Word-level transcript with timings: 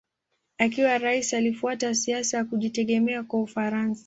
Akiwa 0.57 0.97
rais 0.97 1.33
alifuata 1.33 1.95
siasa 1.95 2.37
ya 2.37 2.45
kujitegemea 2.45 3.23
kwa 3.23 3.41
Ufaransa. 3.41 3.99